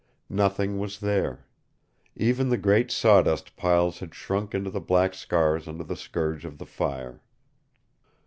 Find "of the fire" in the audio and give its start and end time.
6.43-7.21